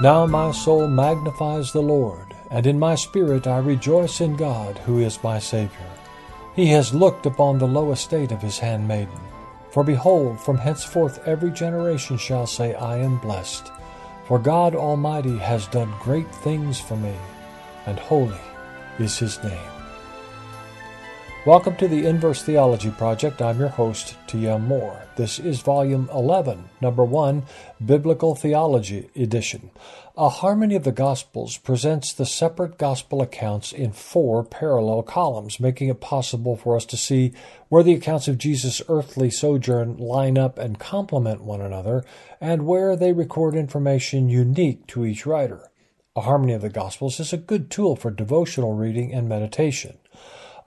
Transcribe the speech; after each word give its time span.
Now 0.00 0.26
my 0.26 0.52
soul 0.52 0.86
magnifies 0.86 1.72
the 1.72 1.82
Lord, 1.82 2.32
and 2.52 2.68
in 2.68 2.78
my 2.78 2.94
spirit 2.94 3.48
I 3.48 3.58
rejoice 3.58 4.20
in 4.20 4.36
God, 4.36 4.78
who 4.78 4.98
is 4.98 5.24
my 5.24 5.40
Saviour. 5.40 5.90
He 6.54 6.66
has 6.68 6.94
looked 6.94 7.26
upon 7.26 7.58
the 7.58 7.66
low 7.66 7.90
estate 7.90 8.30
of 8.30 8.40
his 8.40 8.60
handmaiden. 8.60 9.20
For 9.70 9.82
behold, 9.82 10.38
from 10.38 10.56
henceforth 10.56 11.26
every 11.26 11.50
generation 11.50 12.16
shall 12.16 12.46
say, 12.46 12.74
I 12.74 12.98
am 12.98 13.18
blessed. 13.18 13.72
For 14.26 14.38
God 14.38 14.76
Almighty 14.76 15.36
has 15.38 15.66
done 15.66 15.92
great 16.00 16.32
things 16.32 16.78
for 16.78 16.96
me, 16.96 17.14
and 17.86 17.98
holy 17.98 18.40
is 19.00 19.18
his 19.18 19.42
name. 19.42 19.77
Welcome 21.46 21.76
to 21.76 21.86
the 21.86 22.02
InVerse 22.02 22.42
Theology 22.42 22.90
Project. 22.90 23.40
I'm 23.40 23.60
your 23.60 23.68
host, 23.68 24.16
T.M. 24.26 24.66
Moore. 24.66 25.04
This 25.14 25.38
is 25.38 25.60
Volume 25.60 26.10
11, 26.12 26.68
Number 26.80 27.04
1, 27.04 27.44
Biblical 27.82 28.34
Theology 28.34 29.08
Edition. 29.14 29.70
A 30.16 30.28
Harmony 30.28 30.74
of 30.74 30.82
the 30.82 30.90
Gospels 30.90 31.56
presents 31.56 32.12
the 32.12 32.26
separate 32.26 32.76
Gospel 32.76 33.22
accounts 33.22 33.72
in 33.72 33.92
four 33.92 34.42
parallel 34.42 35.04
columns, 35.04 35.60
making 35.60 35.88
it 35.88 36.00
possible 36.00 36.56
for 36.56 36.74
us 36.74 36.84
to 36.86 36.96
see 36.96 37.32
where 37.68 37.84
the 37.84 37.94
accounts 37.94 38.26
of 38.26 38.36
Jesus' 38.36 38.82
earthly 38.88 39.30
sojourn 39.30 39.96
line 39.96 40.36
up 40.36 40.58
and 40.58 40.80
complement 40.80 41.44
one 41.44 41.60
another, 41.60 42.04
and 42.40 42.66
where 42.66 42.96
they 42.96 43.12
record 43.12 43.54
information 43.54 44.28
unique 44.28 44.88
to 44.88 45.06
each 45.06 45.24
writer. 45.24 45.70
A 46.16 46.22
Harmony 46.22 46.52
of 46.52 46.62
the 46.62 46.68
Gospels 46.68 47.20
is 47.20 47.32
a 47.32 47.38
good 47.38 47.70
tool 47.70 47.94
for 47.94 48.10
devotional 48.10 48.74
reading 48.74 49.14
and 49.14 49.28
meditation. 49.28 49.98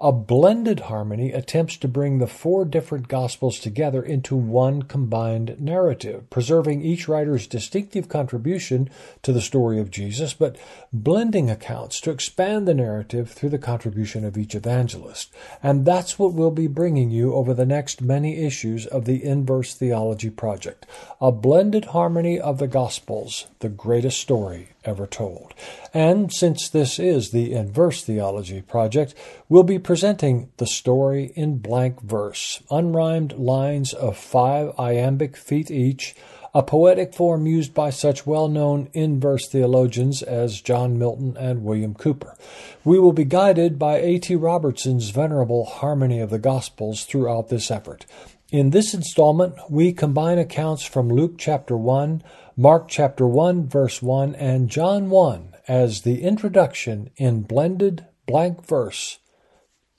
A 0.03 0.11
blended 0.11 0.79
harmony 0.79 1.31
attempts 1.31 1.77
to 1.77 1.87
bring 1.87 2.17
the 2.17 2.25
four 2.25 2.65
different 2.65 3.07
Gospels 3.07 3.59
together 3.59 4.01
into 4.01 4.35
one 4.35 4.81
combined 4.81 5.61
narrative, 5.61 6.27
preserving 6.31 6.81
each 6.81 7.07
writer's 7.07 7.45
distinctive 7.45 8.09
contribution 8.09 8.89
to 9.21 9.31
the 9.31 9.41
story 9.41 9.79
of 9.79 9.91
Jesus, 9.91 10.33
but 10.33 10.57
blending 10.91 11.51
accounts 11.51 12.01
to 12.01 12.09
expand 12.09 12.67
the 12.67 12.73
narrative 12.73 13.29
through 13.29 13.49
the 13.49 13.59
contribution 13.59 14.25
of 14.25 14.39
each 14.39 14.55
evangelist. 14.55 15.31
And 15.61 15.85
that's 15.85 16.17
what 16.17 16.33
we'll 16.33 16.49
be 16.49 16.65
bringing 16.65 17.11
you 17.11 17.35
over 17.35 17.53
the 17.53 17.67
next 17.67 18.01
many 18.01 18.43
issues 18.43 18.87
of 18.87 19.05
the 19.05 19.19
InVerse 19.19 19.75
Theology 19.75 20.31
Project. 20.31 20.87
A 21.21 21.31
blended 21.31 21.85
harmony 21.85 22.39
of 22.39 22.57
the 22.57 22.67
Gospels, 22.67 23.45
the 23.59 23.69
greatest 23.69 24.19
story 24.19 24.69
ever 24.83 25.05
told. 25.05 25.53
And 25.93 26.31
since 26.31 26.69
this 26.69 26.99
is 26.99 27.31
the 27.31 27.53
InVerse 27.53 28.03
Theology 28.03 28.61
Project, 28.61 29.13
we'll 29.49 29.63
be 29.63 29.79
presenting 29.79 30.51
the 30.57 30.67
story 30.67 31.31
in 31.35 31.57
blank 31.57 32.01
verse, 32.01 32.61
unrhymed 32.69 33.37
lines 33.37 33.93
of 33.93 34.17
five 34.17 34.71
iambic 34.79 35.37
feet 35.37 35.69
each, 35.69 36.15
a 36.53 36.61
poetic 36.61 37.13
form 37.13 37.47
used 37.47 37.73
by 37.73 37.89
such 37.89 38.27
well 38.27 38.49
known 38.49 38.89
inverse 38.93 39.47
theologians 39.47 40.21
as 40.21 40.61
John 40.61 40.99
Milton 40.99 41.37
and 41.37 41.63
William 41.63 41.93
Cowper. 41.93 42.35
We 42.83 42.99
will 42.99 43.13
be 43.13 43.23
guided 43.23 43.79
by 43.79 43.99
A.T. 43.99 44.35
Robertson's 44.35 45.11
venerable 45.11 45.65
Harmony 45.65 46.19
of 46.19 46.29
the 46.29 46.39
Gospels 46.39 47.05
throughout 47.05 47.47
this 47.47 47.71
effort. 47.71 48.05
In 48.51 48.71
this 48.71 48.93
installment, 48.93 49.55
we 49.69 49.93
combine 49.93 50.37
accounts 50.37 50.83
from 50.83 51.07
Luke 51.07 51.35
chapter 51.37 51.77
1, 51.77 52.21
Mark 52.57 52.89
chapter 52.89 53.25
1, 53.25 53.69
verse 53.69 54.01
1, 54.01 54.35
and 54.35 54.69
John 54.69 55.09
1 55.09 55.53
as 55.69 56.01
the 56.01 56.21
introduction 56.21 57.11
in 57.15 57.43
blended 57.43 58.05
blank 58.27 58.67
verse 58.67 59.19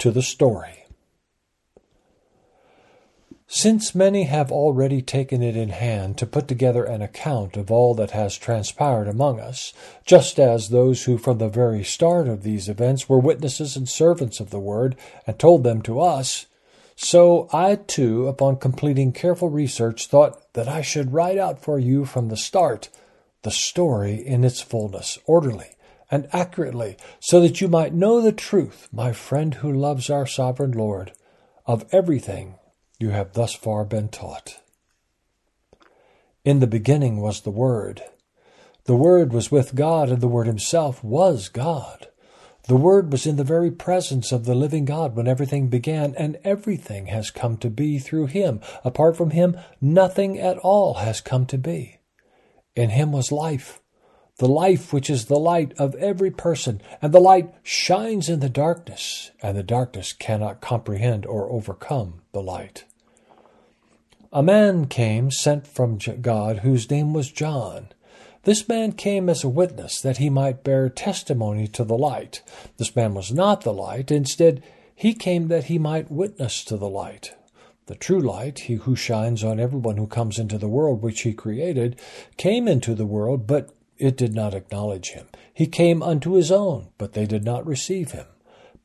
to 0.01 0.11
the 0.11 0.21
story. 0.21 0.85
Since 3.47 3.95
many 3.95 4.25
have 4.25 4.53
already 4.53 5.01
taken 5.01 5.43
it 5.43 5.57
in 5.57 5.71
hand 5.71 6.19
to 6.19 6.27
put 6.27 6.47
together 6.47 6.85
an 6.85 7.01
account 7.01 7.57
of 7.57 7.71
all 7.71 7.95
that 7.95 8.11
has 8.11 8.37
transpired 8.37 9.09
among 9.09 9.41
us, 9.41 9.73
just 10.05 10.39
as 10.39 10.69
those 10.69 11.05
who 11.05 11.17
from 11.17 11.39
the 11.39 11.49
very 11.49 11.83
start 11.83 12.29
of 12.29 12.43
these 12.43 12.69
events 12.69 13.09
were 13.09 13.19
witnesses 13.19 13.77
and 13.77 13.89
servants 13.89 14.41
of 14.41 14.51
the 14.51 14.61
word 14.61 14.95
and 15.27 15.39
told 15.39 15.65
them 15.65 15.81
to 15.83 16.01
us, 16.01 16.45
so 17.03 17.49
I 17.53 17.77
too, 17.77 18.29
upon 18.29 18.57
completing 18.57 19.13
careful 19.13 19.49
research, 19.49 20.07
thought 20.07 20.53
that 20.55 20.69
I 20.69 20.83
should 20.83 21.13
write 21.13 21.39
out 21.39 21.61
for 21.61 21.79
you 21.79 22.05
from 22.05 22.29
the 22.29 22.37
start 22.37 22.89
the 23.43 23.51
story 23.51 24.15
in 24.15 24.45
its 24.45 24.61
fullness, 24.61 25.19
orderly 25.27 25.71
and 26.11 26.29
accurately, 26.33 26.97
so 27.21 27.41
that 27.41 27.61
you 27.61 27.69
might 27.69 27.95
know 27.95 28.21
the 28.21 28.33
truth, 28.33 28.89
my 28.93 29.13
friend 29.13 29.55
who 29.55 29.73
loves 29.73 30.11
our 30.11 30.27
sovereign 30.27 30.73
Lord, 30.73 31.13
of 31.67 31.87
everything 31.91 32.57
you 32.99 33.11
have 33.11 33.33
thus 33.33 33.55
far 33.55 33.85
been 33.85 34.09
taught. 34.09 34.61
In 36.45 36.61
the 36.61 36.67
beginning 36.67 37.21
was 37.21 37.41
the 37.41 37.51
Word. 37.51 38.03
The 38.85 38.97
Word 38.97 39.33
was 39.33 39.51
with 39.51 39.75
God, 39.75 40.11
and 40.11 40.21
the 40.21 40.29
Word 40.29 40.47
Himself 40.47 41.03
was 41.03 41.49
God. 41.49 42.09
The 42.73 42.79
Word 42.79 43.13
was 43.13 43.27
in 43.27 43.37
the 43.37 43.45
very 43.45 43.71
presence 43.71 44.33
of 44.33 44.47
the 44.47 44.55
living 44.55 44.87
God 44.87 45.15
when 45.15 45.29
everything 45.29 45.69
began, 45.69 46.15
and 46.17 46.39
everything 46.43 47.09
has 47.09 47.31
come 47.31 47.59
to 47.59 47.69
be 47.69 47.99
through 47.99 48.29
Him. 48.29 48.61
Apart 48.83 49.15
from 49.15 49.33
Him, 49.33 49.59
nothing 49.79 50.39
at 50.39 50.57
all 50.57 50.95
has 50.95 51.21
come 51.21 51.45
to 51.49 51.59
be. 51.59 51.99
In 52.75 52.89
Him 52.89 53.13
was 53.13 53.31
life, 53.31 53.83
the 54.39 54.49
life 54.49 54.91
which 54.91 55.11
is 55.11 55.27
the 55.27 55.39
light 55.39 55.75
of 55.79 55.95
every 55.97 56.31
person, 56.31 56.81
and 57.03 57.13
the 57.13 57.21
light 57.21 57.53
shines 57.63 58.31
in 58.31 58.41
the 58.41 58.49
darkness, 58.49 59.33
and 59.43 59.55
the 59.55 59.63
darkness 59.63 60.15
cannot 60.15 60.63
comprehend 60.63 61.27
or 61.27 61.51
overcome 61.51 62.23
the 62.33 62.43
light. 62.43 62.87
A 64.33 64.43
man 64.43 64.87
came 64.87 65.31
sent 65.31 65.67
from 65.67 65.99
God 65.99 66.61
whose 66.61 66.91
name 66.91 67.13
was 67.13 67.31
John. 67.31 67.89
This 68.45 68.69
man 68.69 68.93
came 68.93 69.29
as 69.29 69.45
a 69.45 69.49
witness 69.49 70.01
that 70.01 70.17
he 70.17 70.29
might 70.29 70.65
bear 70.65 70.89
testimony 70.89 71.69
to 71.69 71.85
the 71.85 71.97
light. 71.97 72.43
This 72.77 72.97
man 72.97 73.15
was 73.15 73.33
not 73.33 73.61
the 73.61 73.73
light. 73.73 74.11
Instead, 74.11 74.65
he 74.95 75.15
came 75.15 75.47
that 75.49 75.65
he 75.65 75.79
might 75.79 76.11
witness 76.11 76.65
to 76.65 76.77
the 76.77 76.89
light. 76.89 77.35
The 77.87 77.95
true 77.95 78.21
light, 78.21 78.61
he 78.61 78.75
who 78.75 78.97
shines 78.97 79.45
on 79.45 79.61
everyone 79.61 79.97
who 79.97 80.07
comes 80.09 80.39
into 80.39 80.59
the 80.59 80.69
world 80.69 81.03
which 81.03 81.21
he 81.23 81.33
created, 81.33 82.01
came 82.37 82.67
into 82.67 82.95
the 82.95 83.07
world, 83.07 83.47
but 83.47 83.71
it 83.99 84.17
did 84.17 84.35
not 84.35 84.55
acknowledge 84.55 85.11
him. 85.11 85.27
He 85.55 85.67
came 85.67 86.03
unto 86.03 86.33
his 86.33 86.51
own, 86.51 86.89
but 86.99 87.13
they 87.13 87.27
did 87.27 87.45
not 87.45 87.67
receive 87.67 88.11
him. 88.11 88.27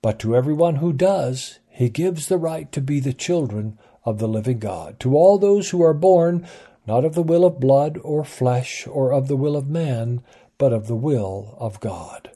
But 0.04 0.20
to 0.20 0.36
everyone 0.36 0.76
who 0.76 0.94
does, 0.94 1.60
he 1.68 1.90
gives 1.90 2.28
the 2.28 2.38
right 2.38 2.72
to 2.72 2.82
be 2.82 3.00
the 3.00 3.14
children 3.14 3.80
of 4.04 4.20
the 4.20 4.28
living 4.28 4.60
God. 4.60 5.00
To 5.00 5.16
all 5.16 5.38
those 5.38 5.72
who 5.72 5.82
are 5.82 5.94
born 5.94 6.48
not 6.88 7.04
of 7.04 7.16
the 7.16 7.24
will 7.24 7.44
of 7.44 7.60
blood 7.60 8.00
or 8.02 8.24
flesh 8.24 8.88
or 8.88 9.12
of 9.12 9.28
the 9.28 9.36
will 9.36 9.58
of 9.58 9.70
man, 9.70 10.24
but 10.58 10.72
of 10.72 10.88
the 10.88 10.96
will 10.96 11.58
of 11.60 11.82
God. 11.82 12.32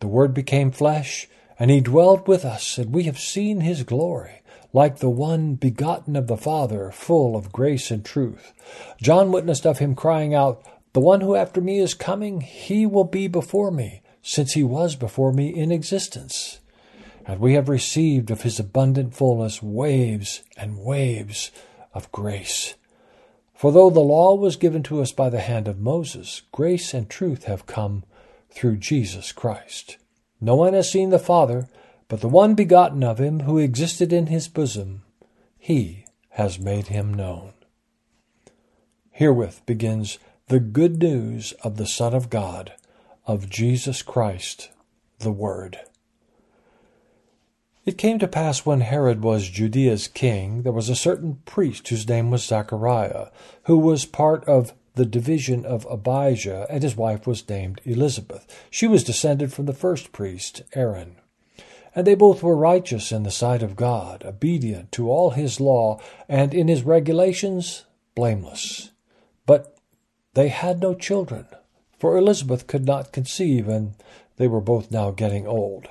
The 0.00 0.08
Word 0.08 0.32
became 0.32 0.70
flesh, 0.70 1.28
and 1.58 1.70
he 1.70 1.80
dwelt 1.80 2.26
with 2.26 2.44
us, 2.44 2.78
and 2.78 2.94
we 2.94 3.04
have 3.04 3.18
seen 3.18 3.60
his 3.60 3.82
glory, 3.82 4.42
like 4.72 4.98
the 4.98 5.10
one 5.10 5.54
begotten 5.54 6.16
of 6.16 6.26
the 6.26 6.36
Father, 6.36 6.90
full 6.90 7.36
of 7.36 7.52
grace 7.52 7.90
and 7.90 8.04
truth. 8.04 8.52
John 9.00 9.30
witnessed 9.30 9.66
of 9.66 9.78
him, 9.78 9.94
crying 9.94 10.34
out, 10.34 10.62
The 10.94 11.00
one 11.00 11.20
who 11.20 11.36
after 11.36 11.60
me 11.60 11.78
is 11.78 11.94
coming, 11.94 12.40
he 12.40 12.86
will 12.86 13.04
be 13.04 13.28
before 13.28 13.70
me, 13.70 14.02
since 14.22 14.54
he 14.54 14.64
was 14.64 14.96
before 14.96 15.32
me 15.32 15.54
in 15.54 15.70
existence. 15.70 16.58
And 17.26 17.38
we 17.38 17.54
have 17.54 17.68
received 17.68 18.30
of 18.30 18.42
his 18.42 18.58
abundant 18.58 19.14
fullness 19.14 19.62
waves 19.62 20.42
and 20.56 20.78
waves 20.78 21.50
of 21.94 22.10
grace 22.10 22.74
for 23.54 23.72
though 23.72 23.90
the 23.90 24.00
law 24.00 24.34
was 24.34 24.56
given 24.56 24.82
to 24.82 25.00
us 25.00 25.12
by 25.12 25.30
the 25.30 25.40
hand 25.40 25.68
of 25.68 25.78
Moses, 25.78 26.42
grace 26.52 26.92
and 26.92 27.08
truth 27.08 27.44
have 27.44 27.66
come 27.66 28.04
through 28.50 28.76
Jesus 28.76 29.32
Christ. 29.32 29.96
No 30.40 30.56
one 30.56 30.74
has 30.74 30.90
seen 30.90 31.10
the 31.10 31.18
Father, 31.18 31.68
but 32.08 32.20
the 32.20 32.28
one 32.28 32.54
begotten 32.54 33.02
of 33.02 33.18
him 33.18 33.40
who 33.40 33.58
existed 33.58 34.12
in 34.12 34.26
his 34.26 34.48
bosom, 34.48 35.02
he 35.56 36.04
has 36.30 36.58
made 36.58 36.88
him 36.88 37.14
known. 37.14 37.52
Herewith 39.12 39.64
begins 39.64 40.18
the 40.48 40.60
good 40.60 41.00
news 41.00 41.52
of 41.62 41.76
the 41.76 41.86
Son 41.86 42.12
of 42.12 42.28
God, 42.28 42.72
of 43.26 43.48
Jesus 43.48 44.02
Christ, 44.02 44.70
the 45.20 45.32
Word. 45.32 45.78
It 47.86 47.98
came 47.98 48.18
to 48.20 48.28
pass 48.28 48.64
when 48.64 48.80
Herod 48.80 49.22
was 49.22 49.48
Judea's 49.48 50.08
king, 50.08 50.62
there 50.62 50.72
was 50.72 50.88
a 50.88 50.96
certain 50.96 51.42
priest 51.44 51.86
whose 51.88 52.08
name 52.08 52.30
was 52.30 52.42
Zachariah, 52.42 53.26
who 53.64 53.76
was 53.76 54.06
part 54.06 54.42
of 54.48 54.72
the 54.94 55.04
division 55.04 55.66
of 55.66 55.86
Abijah, 55.90 56.66
and 56.70 56.82
his 56.82 56.96
wife 56.96 57.26
was 57.26 57.46
named 57.46 57.82
Elizabeth. 57.84 58.46
She 58.70 58.86
was 58.86 59.04
descended 59.04 59.52
from 59.52 59.66
the 59.66 59.74
first 59.74 60.12
priest, 60.12 60.62
Aaron. 60.74 61.16
And 61.94 62.06
they 62.06 62.14
both 62.14 62.42
were 62.42 62.56
righteous 62.56 63.12
in 63.12 63.22
the 63.22 63.30
sight 63.30 63.62
of 63.62 63.76
God, 63.76 64.24
obedient 64.24 64.90
to 64.92 65.10
all 65.10 65.30
his 65.30 65.60
law, 65.60 66.00
and 66.26 66.54
in 66.54 66.68
his 66.68 66.84
regulations 66.84 67.84
blameless. 68.14 68.92
But 69.44 69.76
they 70.32 70.48
had 70.48 70.80
no 70.80 70.94
children, 70.94 71.46
for 71.98 72.16
Elizabeth 72.16 72.66
could 72.66 72.86
not 72.86 73.12
conceive, 73.12 73.68
and 73.68 73.94
they 74.36 74.48
were 74.48 74.62
both 74.62 74.90
now 74.90 75.10
getting 75.10 75.46
old. 75.46 75.88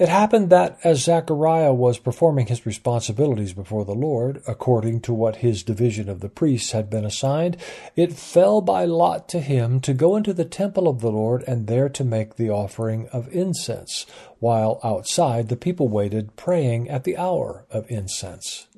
It 0.00 0.08
happened 0.08 0.48
that 0.48 0.78
as 0.82 1.04
Zechariah 1.04 1.74
was 1.74 1.98
performing 1.98 2.46
his 2.46 2.64
responsibilities 2.64 3.52
before 3.52 3.84
the 3.84 3.94
Lord, 3.94 4.42
according 4.48 5.02
to 5.02 5.12
what 5.12 5.44
his 5.44 5.62
division 5.62 6.08
of 6.08 6.20
the 6.20 6.30
priests 6.30 6.72
had 6.72 6.88
been 6.88 7.04
assigned, 7.04 7.58
it 7.96 8.14
fell 8.14 8.62
by 8.62 8.86
lot 8.86 9.28
to 9.28 9.40
him 9.40 9.78
to 9.80 9.92
go 9.92 10.16
into 10.16 10.32
the 10.32 10.46
temple 10.46 10.88
of 10.88 11.02
the 11.02 11.12
Lord 11.12 11.44
and 11.46 11.66
there 11.66 11.90
to 11.90 12.02
make 12.02 12.36
the 12.36 12.48
offering 12.48 13.08
of 13.08 13.28
incense, 13.30 14.06
while 14.38 14.80
outside 14.82 15.48
the 15.48 15.54
people 15.54 15.86
waited, 15.86 16.34
praying 16.34 16.88
at 16.88 17.04
the 17.04 17.18
hour 17.18 17.66
of 17.70 17.84
incense. 17.90 18.68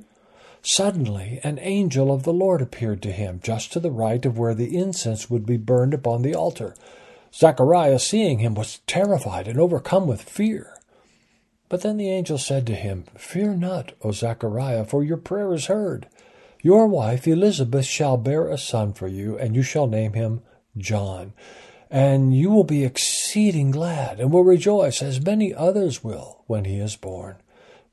Suddenly 0.62 1.38
an 1.44 1.60
angel 1.60 2.12
of 2.12 2.24
the 2.24 2.32
Lord 2.32 2.60
appeared 2.60 3.00
to 3.02 3.12
him, 3.12 3.38
just 3.44 3.72
to 3.74 3.78
the 3.78 3.92
right 3.92 4.26
of 4.26 4.38
where 4.38 4.56
the 4.56 4.76
incense 4.76 5.30
would 5.30 5.46
be 5.46 5.56
burned 5.56 5.94
upon 5.94 6.22
the 6.22 6.34
altar. 6.34 6.74
Zechariah, 7.32 8.00
seeing 8.00 8.40
him, 8.40 8.56
was 8.56 8.80
terrified 8.88 9.46
and 9.46 9.60
overcome 9.60 10.08
with 10.08 10.20
fear. 10.20 10.71
But 11.72 11.80
then 11.80 11.96
the 11.96 12.10
angel 12.10 12.36
said 12.36 12.66
to 12.66 12.74
him, 12.74 13.06
Fear 13.16 13.54
not, 13.54 13.92
O 14.02 14.12
Zechariah, 14.12 14.84
for 14.84 15.02
your 15.02 15.16
prayer 15.16 15.54
is 15.54 15.68
heard. 15.68 16.06
Your 16.60 16.86
wife 16.86 17.26
Elizabeth 17.26 17.86
shall 17.86 18.18
bear 18.18 18.46
a 18.46 18.58
son 18.58 18.92
for 18.92 19.08
you, 19.08 19.38
and 19.38 19.56
you 19.56 19.62
shall 19.62 19.86
name 19.86 20.12
him 20.12 20.42
John. 20.76 21.32
And 21.90 22.36
you 22.36 22.50
will 22.50 22.64
be 22.64 22.84
exceeding 22.84 23.70
glad, 23.70 24.20
and 24.20 24.30
will 24.30 24.44
rejoice, 24.44 25.00
as 25.00 25.24
many 25.24 25.54
others 25.54 26.04
will, 26.04 26.44
when 26.46 26.66
he 26.66 26.78
is 26.78 26.94
born 26.94 27.36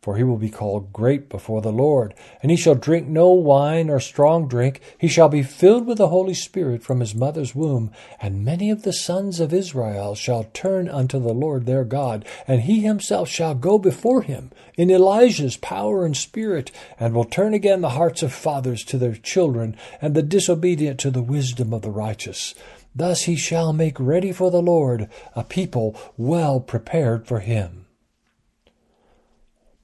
for 0.02 0.16
he 0.16 0.24
will 0.24 0.38
be 0.38 0.50
called 0.50 0.94
great 0.94 1.28
before 1.28 1.62
the 1.62 1.72
Lord. 1.72 2.14
And 2.42 2.50
he 2.50 2.58
shall 2.58 2.76
drink 2.76 3.08
no 3.08 3.30
wine 3.32 3.90
or 3.90 4.00
strong 4.00 4.48
drink. 4.48 4.80
He 4.98 5.10
shall 5.10 5.28
be 5.28 5.44
filled 5.44 5.86
with 5.86 5.98
the 5.98 6.08
Holy 6.08 6.34
Spirit 6.34 6.82
from 6.82 7.02
his 7.02 7.14
mother's 7.14 7.54
womb. 7.54 7.92
And 8.22 8.46
many 8.46 8.72
of 8.72 8.84
the 8.84 8.94
sons 8.94 9.42
of 9.42 9.54
Israel 9.54 10.16
shall 10.16 10.46
turn 10.54 10.88
unto 10.88 11.20
the 11.20 11.34
Lord 11.34 11.66
their 11.66 11.84
God. 11.84 12.26
And 12.48 12.62
he 12.62 12.80
himself 12.80 13.28
shall 13.28 13.56
go 13.56 13.78
before 13.78 14.22
him 14.22 14.52
in 14.78 14.90
Elijah's 14.90 15.58
power 15.58 16.06
and 16.06 16.16
spirit, 16.16 16.72
and 16.98 17.14
will 17.14 17.26
turn 17.26 17.54
again 17.54 17.82
the 17.82 17.90
hearts 17.90 18.24
of 18.24 18.32
fathers 18.32 18.86
to 18.86 18.98
their 18.98 19.16
children, 19.16 19.76
and 20.02 20.16
the 20.16 20.24
disobedient 20.24 20.98
to 21.02 21.12
the 21.12 21.22
wisdom 21.22 21.74
of 21.74 21.82
the 21.82 21.92
righteous. 21.92 22.56
Thus 22.96 23.24
he 23.24 23.36
shall 23.36 23.74
make 23.74 24.00
ready 24.00 24.32
for 24.32 24.50
the 24.50 24.62
Lord 24.62 25.10
a 25.36 25.44
people 25.44 26.00
well 26.16 26.62
prepared 26.62 27.28
for 27.28 27.42
him. 27.42 27.88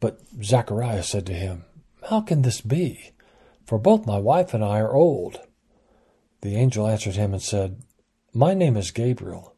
But 0.06 0.19
Zacharias 0.44 1.10
said 1.10 1.25
to 1.25 1.34
him, 1.34 1.66
How 2.10 2.22
can 2.22 2.44
this 2.44 2.62
be? 2.62 3.13
For 3.66 3.80
both 3.80 4.06
my 4.06 4.19
wife 4.19 4.54
and 4.54 4.63
I 4.63 4.80
are 4.80 4.94
old. 4.94 5.40
The 6.42 6.57
angel 6.57 6.86
answered 6.86 7.16
him 7.16 7.34
and 7.34 7.42
said, 7.42 7.81
My 8.31 8.54
name 8.54 8.78
is 8.78 8.92
Gabriel. 8.92 9.56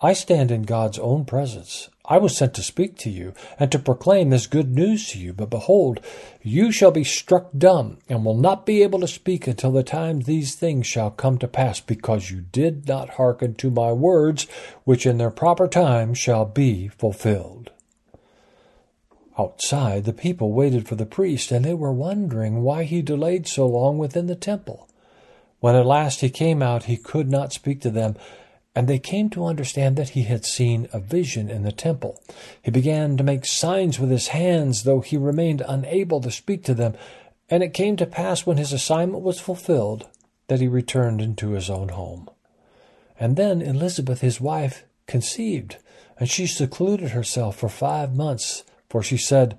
I 0.00 0.14
stand 0.14 0.50
in 0.50 0.62
God's 0.62 0.98
own 0.98 1.26
presence. 1.26 1.90
I 2.06 2.16
was 2.16 2.34
sent 2.34 2.54
to 2.54 2.62
speak 2.62 2.96
to 3.00 3.10
you 3.10 3.34
and 3.58 3.70
to 3.70 3.78
proclaim 3.78 4.30
this 4.30 4.46
good 4.46 4.74
news 4.74 5.10
to 5.10 5.18
you. 5.18 5.34
But 5.34 5.50
behold, 5.50 6.00
you 6.40 6.72
shall 6.72 6.90
be 6.90 7.04
struck 7.04 7.50
dumb 7.54 7.98
and 8.08 8.24
will 8.24 8.38
not 8.38 8.64
be 8.64 8.82
able 8.82 9.00
to 9.00 9.06
speak 9.06 9.46
until 9.46 9.72
the 9.72 9.82
time 9.82 10.20
these 10.20 10.54
things 10.54 10.86
shall 10.86 11.10
come 11.10 11.36
to 11.36 11.48
pass, 11.48 11.80
because 11.80 12.30
you 12.30 12.40
did 12.40 12.88
not 12.88 13.10
hearken 13.10 13.56
to 13.56 13.70
my 13.70 13.92
words, 13.92 14.46
which 14.84 15.04
in 15.04 15.18
their 15.18 15.30
proper 15.30 15.68
time 15.68 16.14
shall 16.14 16.46
be 16.46 16.88
fulfilled. 16.88 17.72
Outside, 19.38 20.04
the 20.04 20.12
people 20.12 20.52
waited 20.52 20.88
for 20.88 20.94
the 20.94 21.04
priest, 21.04 21.50
and 21.52 21.64
they 21.64 21.74
were 21.74 21.92
wondering 21.92 22.62
why 22.62 22.84
he 22.84 23.02
delayed 23.02 23.46
so 23.46 23.66
long 23.66 23.98
within 23.98 24.26
the 24.26 24.34
temple. 24.34 24.88
When 25.60 25.74
at 25.74 25.84
last 25.84 26.20
he 26.20 26.30
came 26.30 26.62
out, 26.62 26.84
he 26.84 26.96
could 26.96 27.28
not 27.30 27.52
speak 27.52 27.80
to 27.82 27.90
them, 27.90 28.16
and 28.74 28.88
they 28.88 28.98
came 28.98 29.30
to 29.30 29.46
understand 29.46 29.96
that 29.96 30.10
he 30.10 30.22
had 30.24 30.44
seen 30.44 30.88
a 30.92 31.00
vision 31.00 31.50
in 31.50 31.62
the 31.62 31.72
temple. 31.72 32.22
He 32.62 32.70
began 32.70 33.16
to 33.16 33.24
make 33.24 33.46
signs 33.46 33.98
with 33.98 34.10
his 34.10 34.28
hands, 34.28 34.84
though 34.84 35.00
he 35.00 35.16
remained 35.16 35.62
unable 35.66 36.20
to 36.20 36.30
speak 36.30 36.62
to 36.64 36.74
them. 36.74 36.94
And 37.48 37.62
it 37.62 37.74
came 37.74 37.96
to 37.96 38.06
pass 38.06 38.44
when 38.44 38.58
his 38.58 38.72
assignment 38.72 39.22
was 39.22 39.40
fulfilled 39.40 40.06
that 40.48 40.60
he 40.60 40.68
returned 40.68 41.20
into 41.20 41.50
his 41.50 41.70
own 41.70 41.90
home. 41.90 42.28
And 43.18 43.36
then 43.36 43.62
Elizabeth, 43.62 44.20
his 44.20 44.40
wife, 44.40 44.84
conceived, 45.06 45.76
and 46.18 46.28
she 46.28 46.46
secluded 46.46 47.10
herself 47.10 47.56
for 47.56 47.68
five 47.68 48.14
months 48.14 48.62
for 48.96 49.02
she 49.02 49.18
said, 49.18 49.58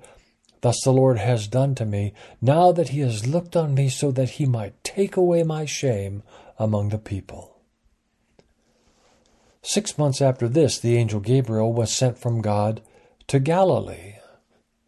Thus 0.62 0.82
the 0.84 0.92
Lord 0.92 1.20
has 1.20 1.48
done 1.48 1.76
to 1.76 1.86
me, 1.86 2.12
now 2.42 2.72
that 2.72 2.90
he 2.90 3.02
has 3.02 3.28
looked 3.28 3.56
on 3.56 3.76
me 3.76 3.88
so 3.88 4.10
that 4.10 4.32
he 4.32 4.48
might 4.48 4.84
take 4.84 5.16
away 5.16 5.44
my 5.44 5.64
shame 5.64 6.24
among 6.58 6.90
the 6.90 6.98
people. 6.98 7.62
Six 9.62 9.96
months 9.96 10.24
after 10.24 10.48
this, 10.48 10.80
the 10.80 10.98
angel 10.98 11.20
Gabriel 11.20 11.72
was 11.72 11.92
sent 11.92 12.18
from 12.18 12.42
God 12.42 12.82
to 13.28 13.38
Galilee, 13.38 14.16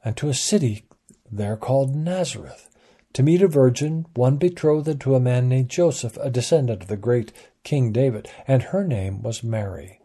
and 0.03 0.17
to 0.17 0.29
a 0.29 0.33
city 0.33 0.85
there 1.31 1.55
called 1.55 1.95
Nazareth, 1.95 2.71
to 3.13 3.21
meet 3.21 3.43
a 3.43 3.47
virgin, 3.47 4.07
one 4.15 4.37
betrothed 4.37 4.99
to 5.01 5.13
a 5.13 5.19
man 5.19 5.47
named 5.47 5.69
Joseph, 5.69 6.17
a 6.19 6.31
descendant 6.31 6.81
of 6.81 6.87
the 6.87 6.97
great 6.97 7.31
King 7.63 7.91
David, 7.91 8.27
and 8.47 8.63
her 8.63 8.83
name 8.83 9.21
was 9.21 9.43
Mary. 9.43 9.98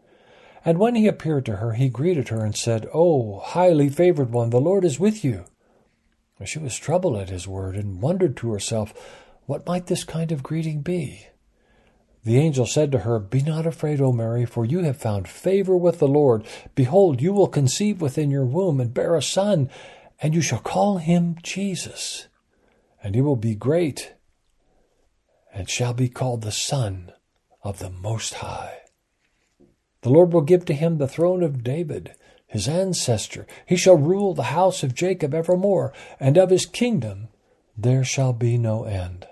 And 0.65 0.79
when 0.79 0.95
he 0.95 1.07
appeared 1.07 1.45
to 1.45 1.57
her, 1.57 1.73
he 1.73 1.89
greeted 1.89 2.29
her 2.29 2.43
and 2.43 2.55
said, 2.55 2.87
O 2.91 3.39
highly 3.39 3.87
favored 3.87 4.31
one, 4.31 4.49
the 4.49 4.59
Lord 4.59 4.83
is 4.83 4.99
with 4.99 5.23
you. 5.23 5.45
She 6.43 6.57
was 6.57 6.75
troubled 6.75 7.17
at 7.17 7.29
his 7.29 7.47
word 7.47 7.75
and 7.75 8.01
wondered 8.01 8.35
to 8.37 8.51
herself, 8.51 8.91
What 9.45 9.67
might 9.67 9.85
this 9.85 10.03
kind 10.03 10.31
of 10.31 10.43
greeting 10.43 10.81
be? 10.81 11.27
The 12.23 12.39
angel 12.39 12.65
said 12.65 12.91
to 12.91 12.99
her, 12.99 13.19
Be 13.19 13.43
not 13.43 13.67
afraid, 13.67 14.01
O 14.01 14.11
Mary, 14.11 14.45
for 14.45 14.65
you 14.65 14.79
have 14.79 14.97
found 14.97 15.27
favor 15.27 15.77
with 15.77 15.99
the 15.99 16.07
Lord. 16.07 16.43
Behold, 16.73 17.21
you 17.21 17.31
will 17.31 17.47
conceive 17.47 18.01
within 18.01 18.31
your 18.31 18.45
womb 18.45 18.81
and 18.81 18.91
bear 18.91 19.15
a 19.15 19.21
son, 19.21 19.69
and 20.19 20.33
you 20.33 20.41
shall 20.41 20.59
call 20.59 20.97
him 20.97 21.37
Jesus. 21.43 22.27
And 23.03 23.13
he 23.13 23.21
will 23.21 23.35
be 23.35 23.53
great, 23.53 24.15
and 25.53 25.69
shall 25.69 25.93
be 25.93 26.09
called 26.09 26.41
the 26.41 26.51
Son 26.51 27.11
of 27.61 27.77
the 27.77 27.91
Most 27.91 28.33
High. 28.35 28.79
The 30.05 30.11
Lord 30.11 30.33
will 30.33 30.41
give 30.41 30.65
to 30.65 30.75
him 30.75 30.99
the 30.99 31.07
throne 31.07 31.41
of 31.41 31.63
David, 31.63 32.13
his 32.45 32.67
ancestor. 32.67 33.47
He 33.65 33.75
shall 33.75 33.97
rule 33.97 34.35
the 34.35 34.53
house 34.53 34.83
of 34.83 34.93
Jacob 34.93 35.33
evermore, 35.33 35.93
and 36.19 36.37
of 36.37 36.51
his 36.51 36.67
kingdom 36.67 37.29
there 37.75 38.03
shall 38.03 38.31
be 38.31 38.59
no 38.59 38.83
end. 38.83 39.25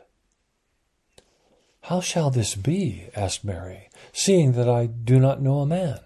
How 1.82 2.02
shall 2.02 2.32
this 2.32 2.56
be? 2.56 3.10
asked 3.16 3.46
Mary, 3.46 3.90
seeing 4.12 4.54
that 4.54 4.68
I 4.68 4.88
do 4.88 5.20
not 5.20 5.44
know 5.44 5.60
a 5.60 5.68
man. 5.68 6.00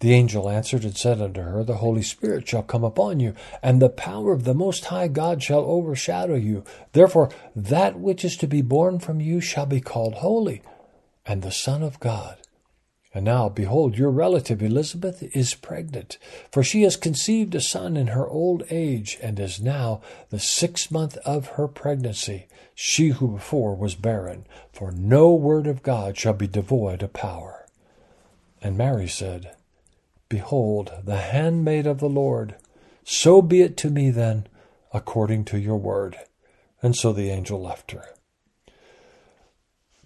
The 0.00 0.14
angel 0.14 0.50
answered 0.50 0.82
and 0.82 0.96
said 0.96 1.20
unto 1.22 1.42
her, 1.42 1.62
The 1.62 1.76
Holy 1.76 2.02
Spirit 2.02 2.48
shall 2.48 2.64
come 2.64 2.82
upon 2.82 3.20
you, 3.20 3.34
and 3.62 3.80
the 3.80 3.88
power 3.88 4.32
of 4.32 4.42
the 4.42 4.52
Most 4.52 4.86
High 4.86 5.06
God 5.06 5.44
shall 5.44 5.60
overshadow 5.60 6.34
you. 6.34 6.64
Therefore, 6.90 7.30
that 7.54 8.00
which 8.00 8.24
is 8.24 8.36
to 8.38 8.48
be 8.48 8.62
born 8.62 8.98
from 8.98 9.20
you 9.20 9.40
shall 9.40 9.66
be 9.66 9.80
called 9.80 10.14
holy, 10.14 10.60
and 11.24 11.42
the 11.42 11.52
Son 11.52 11.84
of 11.84 12.00
God. 12.00 12.38
And 13.16 13.24
now, 13.24 13.48
behold, 13.48 13.96
your 13.96 14.10
relative 14.10 14.62
Elizabeth 14.62 15.22
is 15.34 15.54
pregnant, 15.54 16.18
for 16.52 16.62
she 16.62 16.82
has 16.82 16.96
conceived 16.96 17.54
a 17.54 17.62
son 17.62 17.96
in 17.96 18.08
her 18.08 18.28
old 18.28 18.64
age, 18.68 19.16
and 19.22 19.40
is 19.40 19.58
now 19.58 20.02
the 20.28 20.38
sixth 20.38 20.90
month 20.90 21.16
of 21.24 21.46
her 21.52 21.66
pregnancy, 21.66 22.46
she 22.74 23.08
who 23.08 23.28
before 23.28 23.74
was 23.74 23.94
barren. 23.94 24.44
For 24.70 24.92
no 24.92 25.32
word 25.32 25.66
of 25.66 25.82
God 25.82 26.18
shall 26.18 26.34
be 26.34 26.46
devoid 26.46 27.02
of 27.02 27.14
power. 27.14 27.64
And 28.60 28.76
Mary 28.76 29.08
said, 29.08 29.56
Behold, 30.28 30.92
the 31.02 31.16
handmaid 31.16 31.86
of 31.86 32.00
the 32.00 32.10
Lord, 32.10 32.56
so 33.02 33.40
be 33.40 33.62
it 33.62 33.78
to 33.78 33.88
me 33.88 34.10
then, 34.10 34.46
according 34.92 35.46
to 35.46 35.58
your 35.58 35.78
word. 35.78 36.18
And 36.82 36.94
so 36.94 37.14
the 37.14 37.30
angel 37.30 37.62
left 37.62 37.92
her. 37.92 38.15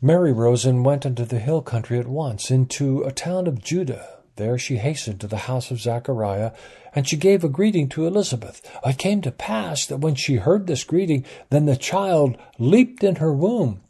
Mary 0.02 0.32
rose 0.32 0.64
and 0.64 0.82
went 0.82 1.04
into 1.04 1.26
the 1.26 1.38
hill 1.38 1.60
country 1.60 1.98
at 1.98 2.08
once, 2.08 2.50
into 2.50 3.02
a 3.02 3.12
town 3.12 3.46
of 3.46 3.62
Judah. 3.62 4.20
There 4.36 4.56
she 4.56 4.76
hastened 4.76 5.20
to 5.20 5.26
the 5.26 5.36
house 5.36 5.70
of 5.70 5.78
Zachariah, 5.78 6.52
and 6.94 7.06
she 7.06 7.18
gave 7.18 7.44
a 7.44 7.50
greeting 7.50 7.86
to 7.90 8.06
Elizabeth. 8.06 8.62
It 8.82 8.96
came 8.96 9.20
to 9.20 9.30
pass 9.30 9.84
that 9.84 9.98
when 9.98 10.14
she 10.14 10.36
heard 10.36 10.66
this 10.66 10.84
greeting, 10.84 11.26
then 11.50 11.66
the 11.66 11.76
child 11.76 12.38
leaped 12.58 13.04
in 13.04 13.16
her 13.16 13.30
womb, 13.30 13.82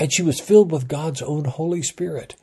and 0.00 0.12
she 0.12 0.22
was 0.22 0.40
filled 0.40 0.72
with 0.72 0.88
God's 0.88 1.22
own 1.22 1.44
Holy 1.44 1.82
Spirit. 1.82 2.34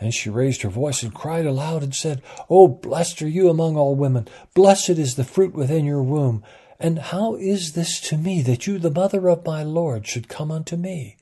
Then 0.00 0.12
she 0.12 0.30
raised 0.30 0.62
her 0.62 0.68
voice 0.68 1.02
and 1.02 1.12
cried 1.12 1.46
aloud 1.46 1.82
and 1.82 1.92
said, 1.92 2.22
Oh, 2.48 2.68
blessed 2.68 3.20
are 3.22 3.28
you 3.28 3.50
among 3.50 3.76
all 3.76 3.96
women, 3.96 4.28
blessed 4.54 4.90
is 4.90 5.16
the 5.16 5.24
fruit 5.24 5.54
within 5.54 5.84
your 5.84 6.04
womb. 6.04 6.44
And 6.78 7.00
how 7.00 7.34
is 7.34 7.72
this 7.72 8.00
to 8.02 8.16
me 8.16 8.42
that 8.42 8.68
you, 8.68 8.78
the 8.78 8.92
mother 8.92 9.28
of 9.28 9.44
my 9.44 9.64
Lord, 9.64 10.06
should 10.06 10.28
come 10.28 10.52
unto 10.52 10.76
me? 10.76 11.16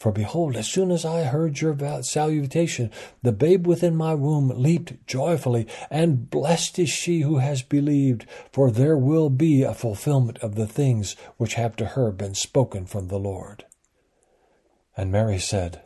For 0.00 0.10
behold, 0.12 0.56
as 0.56 0.66
soon 0.66 0.90
as 0.90 1.04
I 1.04 1.24
heard 1.24 1.60
your 1.60 1.76
salutation, 2.02 2.90
the 3.22 3.32
babe 3.32 3.66
within 3.66 3.94
my 3.94 4.14
womb 4.14 4.48
leaped 4.48 5.06
joyfully, 5.06 5.66
and 5.90 6.30
blessed 6.30 6.78
is 6.78 6.88
she 6.88 7.20
who 7.20 7.36
has 7.36 7.60
believed, 7.60 8.24
for 8.50 8.70
there 8.70 8.96
will 8.96 9.28
be 9.28 9.62
a 9.62 9.74
fulfillment 9.74 10.38
of 10.38 10.54
the 10.54 10.66
things 10.66 11.16
which 11.36 11.52
have 11.54 11.76
to 11.76 11.84
her 11.84 12.10
been 12.12 12.34
spoken 12.34 12.86
from 12.86 13.08
the 13.08 13.18
Lord. 13.18 13.66
And 14.96 15.12
Mary 15.12 15.38
said, 15.38 15.82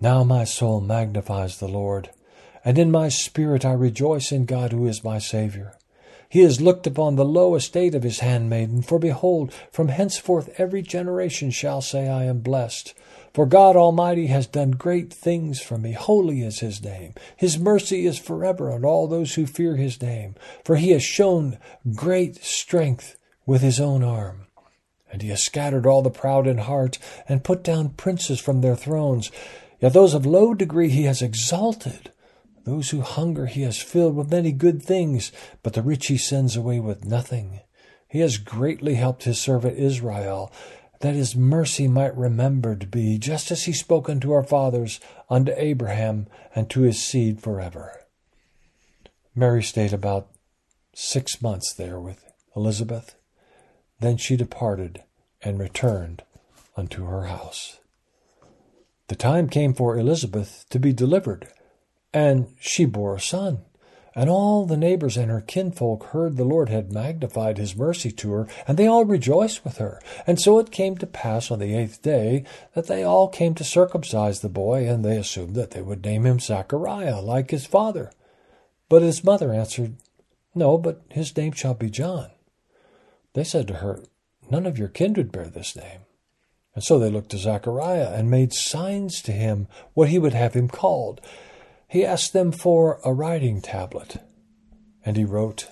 Now 0.00 0.24
my 0.24 0.44
soul 0.44 0.80
magnifies 0.80 1.58
the 1.58 1.68
Lord, 1.68 2.08
and 2.64 2.78
in 2.78 2.90
my 2.90 3.10
spirit 3.10 3.62
I 3.62 3.72
rejoice 3.72 4.32
in 4.32 4.46
God 4.46 4.72
who 4.72 4.86
is 4.86 5.04
my 5.04 5.18
Saviour 5.18 5.76
He 6.30 6.42
has 6.42 6.60
looked 6.60 6.86
upon 6.86 7.16
the 7.16 7.24
low 7.24 7.56
estate 7.56 7.92
of 7.92 8.04
his 8.04 8.20
handmaiden. 8.20 8.82
For 8.82 9.00
behold, 9.00 9.52
from 9.72 9.88
henceforth 9.88 10.48
every 10.58 10.80
generation 10.80 11.50
shall 11.50 11.82
say, 11.82 12.08
I 12.08 12.22
am 12.24 12.38
blessed. 12.38 12.94
For 13.34 13.46
God 13.46 13.74
Almighty 13.74 14.28
has 14.28 14.46
done 14.46 14.70
great 14.70 15.12
things 15.12 15.60
for 15.60 15.76
me. 15.76 15.90
Holy 15.90 16.42
is 16.42 16.60
his 16.60 16.84
name. 16.84 17.14
His 17.36 17.58
mercy 17.58 18.06
is 18.06 18.16
forever 18.16 18.70
on 18.70 18.84
all 18.84 19.08
those 19.08 19.34
who 19.34 19.44
fear 19.44 19.74
his 19.74 20.00
name. 20.00 20.36
For 20.64 20.76
he 20.76 20.92
has 20.92 21.02
shown 21.02 21.58
great 21.96 22.44
strength 22.44 23.18
with 23.44 23.60
his 23.60 23.80
own 23.80 24.04
arm. 24.04 24.46
And 25.12 25.22
he 25.22 25.30
has 25.30 25.42
scattered 25.42 25.84
all 25.84 26.02
the 26.02 26.10
proud 26.10 26.46
in 26.46 26.58
heart, 26.58 27.00
and 27.28 27.42
put 27.42 27.64
down 27.64 27.88
princes 27.90 28.38
from 28.38 28.60
their 28.60 28.76
thrones. 28.76 29.32
Yet 29.80 29.94
those 29.94 30.14
of 30.14 30.24
low 30.24 30.54
degree 30.54 30.90
he 30.90 31.04
has 31.04 31.22
exalted. 31.22 32.12
Those 32.64 32.90
who 32.90 33.00
hunger 33.00 33.46
he 33.46 33.62
has 33.62 33.80
filled 33.80 34.16
with 34.16 34.30
many 34.30 34.52
good 34.52 34.82
things, 34.82 35.32
but 35.62 35.72
the 35.72 35.82
rich 35.82 36.08
he 36.08 36.18
sends 36.18 36.56
away 36.56 36.80
with 36.80 37.04
nothing. 37.04 37.60
He 38.08 38.20
has 38.20 38.38
greatly 38.38 38.94
helped 38.94 39.24
his 39.24 39.40
servant 39.40 39.78
Israel 39.78 40.52
that 41.00 41.14
his 41.14 41.34
mercy 41.34 41.88
might 41.88 42.16
remembered 42.16 42.90
be, 42.90 43.18
just 43.18 43.50
as 43.50 43.64
he 43.64 43.72
spoke 43.72 44.08
unto 44.08 44.32
our 44.32 44.42
fathers, 44.42 45.00
unto 45.30 45.52
Abraham, 45.56 46.26
and 46.54 46.68
to 46.70 46.82
his 46.82 47.02
seed 47.02 47.40
forever. 47.40 48.00
Mary 49.34 49.62
stayed 49.62 49.92
about 49.92 50.28
six 50.94 51.40
months 51.40 51.72
there 51.72 51.98
with 51.98 52.24
Elizabeth. 52.54 53.14
Then 54.00 54.18
she 54.18 54.36
departed 54.36 55.02
and 55.42 55.58
returned 55.58 56.22
unto 56.76 57.04
her 57.04 57.24
house. 57.24 57.78
The 59.08 59.16
time 59.16 59.48
came 59.48 59.72
for 59.72 59.96
Elizabeth 59.96 60.66
to 60.70 60.78
be 60.78 60.92
delivered, 60.92 61.48
and 62.12 62.54
she 62.60 62.84
bore 62.84 63.16
a 63.16 63.20
son. 63.20 63.58
And 64.14 64.28
all 64.28 64.66
the 64.66 64.76
neighbors 64.76 65.16
and 65.16 65.30
her 65.30 65.40
kinfolk 65.40 66.04
heard 66.06 66.36
the 66.36 66.44
Lord 66.44 66.68
had 66.68 66.92
magnified 66.92 67.58
his 67.58 67.76
mercy 67.76 68.10
to 68.12 68.32
her, 68.32 68.48
and 68.66 68.76
they 68.76 68.86
all 68.86 69.04
rejoiced 69.04 69.64
with 69.64 69.78
her. 69.78 70.02
And 70.26 70.40
so 70.40 70.58
it 70.58 70.72
came 70.72 70.98
to 70.98 71.06
pass 71.06 71.50
on 71.50 71.60
the 71.60 71.76
eighth 71.76 72.02
day 72.02 72.44
that 72.74 72.88
they 72.88 73.04
all 73.04 73.28
came 73.28 73.54
to 73.54 73.64
circumcise 73.64 74.40
the 74.40 74.48
boy, 74.48 74.88
and 74.88 75.04
they 75.04 75.16
assumed 75.16 75.54
that 75.54 75.70
they 75.70 75.80
would 75.80 76.04
name 76.04 76.26
him 76.26 76.40
Zachariah, 76.40 77.20
like 77.20 77.50
his 77.50 77.66
father. 77.66 78.10
But 78.88 79.02
his 79.02 79.22
mother 79.22 79.52
answered, 79.52 79.94
No, 80.56 80.76
but 80.76 81.02
his 81.10 81.36
name 81.36 81.52
shall 81.52 81.74
be 81.74 81.88
John. 81.88 82.30
They 83.34 83.44
said 83.44 83.68
to 83.68 83.74
her, 83.74 84.02
None 84.50 84.66
of 84.66 84.76
your 84.76 84.88
kindred 84.88 85.30
bear 85.30 85.46
this 85.46 85.76
name. 85.76 86.00
And 86.74 86.82
so 86.82 86.98
they 86.98 87.10
looked 87.10 87.30
to 87.30 87.38
Zachariah 87.38 88.12
and 88.12 88.30
made 88.30 88.52
signs 88.52 89.22
to 89.22 89.32
him 89.32 89.68
what 89.94 90.08
he 90.08 90.18
would 90.18 90.34
have 90.34 90.54
him 90.54 90.68
called. 90.68 91.20
He 91.90 92.04
asked 92.04 92.32
them 92.32 92.52
for 92.52 93.00
a 93.04 93.12
writing 93.12 93.60
tablet, 93.60 94.18
and 95.04 95.16
he 95.16 95.24
wrote, 95.24 95.66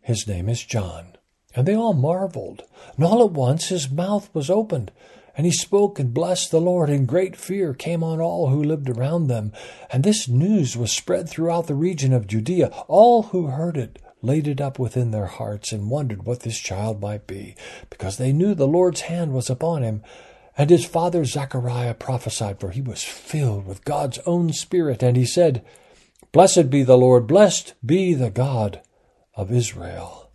His 0.00 0.26
name 0.26 0.48
is 0.48 0.64
John. 0.64 1.08
And 1.54 1.68
they 1.68 1.76
all 1.76 1.92
marveled. 1.92 2.62
And 2.96 3.04
all 3.04 3.22
at 3.22 3.32
once 3.32 3.68
his 3.68 3.90
mouth 3.90 4.30
was 4.32 4.48
opened, 4.48 4.92
and 5.36 5.44
he 5.44 5.52
spoke 5.52 5.98
and 5.98 6.14
blessed 6.14 6.50
the 6.50 6.60
Lord, 6.60 6.88
and 6.88 7.06
great 7.06 7.36
fear 7.36 7.74
came 7.74 8.02
on 8.02 8.18
all 8.18 8.48
who 8.48 8.62
lived 8.62 8.88
around 8.88 9.26
them. 9.26 9.52
And 9.92 10.04
this 10.04 10.26
news 10.26 10.74
was 10.74 10.90
spread 10.90 11.28
throughout 11.28 11.66
the 11.66 11.74
region 11.74 12.14
of 12.14 12.26
Judea. 12.26 12.68
All 12.88 13.24
who 13.24 13.48
heard 13.48 13.76
it 13.76 13.98
laid 14.22 14.48
it 14.48 14.62
up 14.62 14.78
within 14.78 15.10
their 15.10 15.26
hearts, 15.26 15.70
and 15.70 15.90
wondered 15.90 16.24
what 16.24 16.40
this 16.40 16.58
child 16.58 17.02
might 17.02 17.26
be, 17.26 17.54
because 17.90 18.16
they 18.16 18.32
knew 18.32 18.54
the 18.54 18.66
Lord's 18.66 19.02
hand 19.02 19.34
was 19.34 19.50
upon 19.50 19.82
him. 19.82 20.02
And 20.58 20.70
his 20.70 20.86
father 20.86 21.24
Zechariah 21.24 21.94
prophesied, 21.94 22.60
for 22.60 22.70
he 22.70 22.80
was 22.80 23.02
filled 23.02 23.66
with 23.66 23.84
God's 23.84 24.18
own 24.26 24.52
Spirit, 24.52 25.02
and 25.02 25.16
he 25.16 25.26
said, 25.26 25.64
Blessed 26.32 26.70
be 26.70 26.82
the 26.82 26.96
Lord, 26.96 27.26
blessed 27.26 27.74
be 27.84 28.14
the 28.14 28.30
God 28.30 28.80
of 29.34 29.52
Israel. 29.52 30.30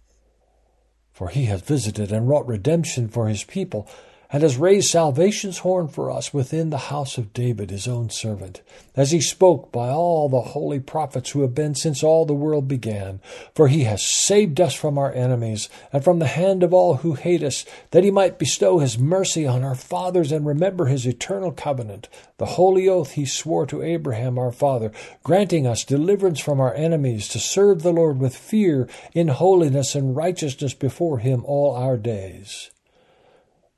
For 1.12 1.30
he 1.30 1.46
has 1.46 1.62
visited 1.62 2.12
and 2.12 2.28
wrought 2.28 2.48
redemption 2.48 3.08
for 3.08 3.28
his 3.28 3.44
people, 3.44 3.88
and 4.34 4.44
has 4.44 4.56
raised 4.56 4.90
salvation's 4.90 5.60
horn 5.60 5.90
for 5.90 6.10
us 6.10 6.34
within 6.34 6.70
the 6.70 6.78
house 6.78 7.18
of 7.18 7.34
David, 7.34 7.70
his 7.70 7.86
own 7.86 8.10
servant, 8.10 8.62
as 8.96 9.12
he 9.12 9.20
spoke 9.20 9.74
by 9.74 9.90
all 9.90 10.30
the 10.30 10.40
holy 10.42 10.80
prophets 10.80 11.32
who 11.32 11.42
have 11.42 11.54
been 11.54 11.76
since 11.76 12.02
all 12.02 12.26
the 12.26 12.34
world 12.34 12.66
began. 12.66 13.20
For 13.54 13.68
he 13.68 13.84
has 13.84 14.02
saved 14.02 14.62
us 14.62 14.74
from 14.74 14.98
our 14.98 15.14
enemies 15.14 15.68
and 15.92 16.04
from 16.04 16.20
the 16.20 16.28
hand 16.28 16.64
of 16.64 16.74
all 16.74 16.96
who 16.98 17.16
hate 17.16 17.44
us, 17.44 17.66
that 17.92 18.06
he 18.06 18.12
might 18.12 18.40
bestow 18.40 18.80
his 18.80 18.98
mercy 18.98 19.46
on 19.46 19.64
our 19.64 19.76
fathers 19.76 20.32
and 20.32 20.46
remember 20.46 20.86
his 20.86 21.06
eternal 21.06 21.52
covenant, 21.52 22.08
the 22.38 22.46
holy 22.46 22.88
oath 22.88 23.12
he 23.12 23.26
swore 23.26 23.66
to 23.66 23.84
Abraham 23.84 24.40
our 24.40 24.52
father, 24.52 24.92
granting 25.24 25.68
us 25.68 25.84
deliverance 25.84 26.40
from 26.40 26.60
our 26.60 26.74
enemies 26.74 27.28
to 27.28 27.40
serve 27.40 27.84
the 27.84 27.92
Lord 27.92 28.20
with 28.20 28.36
fear 28.36 28.88
in 29.14 29.28
holiness 29.28 29.94
and 29.94 30.16
righteousness 30.16 30.74
before 30.74 31.20
him 31.20 31.44
all 31.46 31.76
our 31.76 31.98
days. 31.98 32.71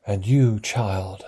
And 0.05 0.25
you, 0.27 0.59
child, 0.59 1.25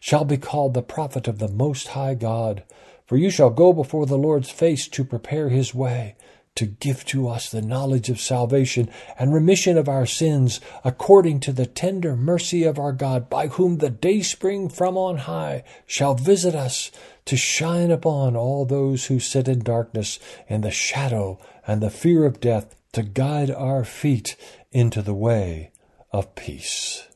shall 0.00 0.24
be 0.24 0.36
called 0.36 0.74
the 0.74 0.82
prophet 0.82 1.28
of 1.28 1.38
the 1.38 1.48
Most 1.48 1.88
High 1.88 2.14
God, 2.14 2.64
for 3.06 3.16
you 3.16 3.30
shall 3.30 3.50
go 3.50 3.72
before 3.72 4.06
the 4.06 4.18
Lord's 4.18 4.50
face 4.50 4.88
to 4.88 5.04
prepare 5.04 5.48
his 5.48 5.74
way, 5.74 6.16
to 6.56 6.66
give 6.66 7.04
to 7.04 7.28
us 7.28 7.50
the 7.50 7.62
knowledge 7.62 8.08
of 8.08 8.20
salvation 8.20 8.88
and 9.18 9.32
remission 9.32 9.78
of 9.78 9.88
our 9.88 10.06
sins, 10.06 10.60
according 10.84 11.38
to 11.40 11.52
the 11.52 11.66
tender 11.66 12.16
mercy 12.16 12.64
of 12.64 12.78
our 12.78 12.92
God, 12.92 13.30
by 13.30 13.46
whom 13.46 13.78
the 13.78 13.90
dayspring 13.90 14.68
from 14.68 14.96
on 14.96 15.18
high 15.18 15.62
shall 15.86 16.14
visit 16.14 16.54
us, 16.54 16.90
to 17.26 17.36
shine 17.36 17.90
upon 17.90 18.36
all 18.36 18.64
those 18.64 19.06
who 19.06 19.20
sit 19.20 19.48
in 19.48 19.60
darkness, 19.60 20.18
in 20.48 20.62
the 20.62 20.70
shadow 20.70 21.38
and 21.66 21.82
the 21.82 21.90
fear 21.90 22.24
of 22.24 22.40
death, 22.40 22.74
to 22.92 23.02
guide 23.02 23.50
our 23.50 23.84
feet 23.84 24.36
into 24.72 25.02
the 25.02 25.14
way 25.14 25.70
of 26.12 26.34
peace. 26.34 27.06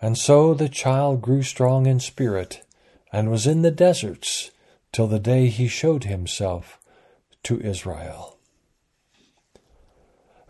And 0.00 0.16
so 0.16 0.54
the 0.54 0.68
child 0.68 1.20
grew 1.20 1.42
strong 1.42 1.86
in 1.86 2.00
spirit, 2.00 2.62
and 3.12 3.30
was 3.30 3.46
in 3.46 3.62
the 3.62 3.70
deserts 3.70 4.50
till 4.92 5.06
the 5.06 5.18
day 5.18 5.48
he 5.48 5.68
showed 5.68 6.04
himself 6.04 6.78
to 7.42 7.60
Israel. 7.60 8.38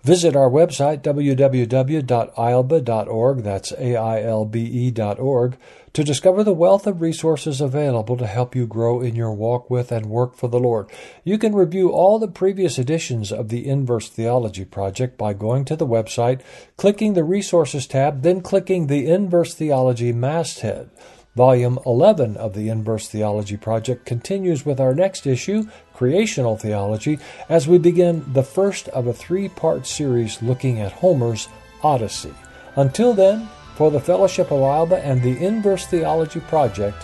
Visit 0.03 0.35
our 0.35 0.49
website, 0.49 1.03
www.ailbe.org, 1.03 3.43
that's 3.43 3.73
A-I-L-B-E.org, 3.73 5.57
to 5.93 6.05
discover 6.05 6.45
the 6.45 6.53
wealth 6.53 6.87
of 6.87 7.01
resources 7.01 7.61
available 7.61 8.17
to 8.17 8.27
help 8.27 8.55
you 8.55 8.67
grow 8.67 9.01
in 9.01 9.17
your 9.17 9.33
walk 9.33 9.69
with 9.69 9.91
and 9.91 10.07
work 10.07 10.35
for 10.35 10.49
the 10.49 10.61
Lord. 10.61 10.89
You 11.25 11.39
can 11.39 11.55
review 11.55 11.91
all 11.91 12.19
the 12.19 12.29
previous 12.29 12.79
editions 12.79 13.33
of 13.33 13.49
the 13.49 13.67
InVerse 13.67 14.09
Theology 14.09 14.65
Project 14.65 15.19
by 15.19 15.33
going 15.33 15.65
to 15.67 15.77
the 15.77 15.87
website, 15.87 16.41
clicking 16.77 17.15
the 17.15 17.25
Resources 17.25 17.87
tab, 17.87 18.23
then 18.23 18.41
clicking 18.41 18.87
the 18.87 19.07
InVerse 19.07 19.55
Theology 19.55 20.13
masthead. 20.13 20.91
Volume 21.37 21.79
11 21.87 22.37
of 22.37 22.55
the 22.55 22.69
InVerse 22.69 23.07
Theology 23.07 23.57
Project 23.57 24.05
continues 24.05 24.67
with 24.67 24.81
our 24.81 24.95
next 24.95 25.27
issue, 25.27 25.69
Creational 25.95 26.57
Theology, 26.57 27.21
as 27.49 27.69
we 27.69 27.79
begin 27.79 28.25
the 28.33 28.43
first 28.43 28.89
of 28.89 29.07
a 29.07 29.13
three 29.13 29.49
part 29.49 29.87
series 29.87 30.43
looking 30.43 30.81
at 30.81 30.93
Homer's 30.93 31.49
Odyssey. 31.83 32.35
Until 32.75 33.15
then, 33.15 33.49
for 33.81 33.91
the 33.91 33.99
Fellowship 33.99 34.53
of 34.53 34.61
Ailbe 34.61 35.01
and 35.03 35.23
the 35.23 35.35
InVerse 35.37 35.87
Theology 35.87 36.41
Project, 36.41 37.03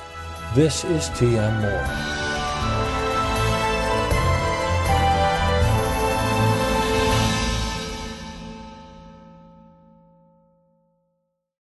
this 0.55 0.85
is 0.85 1.09
T.M. 1.19 1.63
Moore. 1.63 2.26